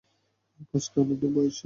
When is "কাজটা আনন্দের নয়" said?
0.69-1.47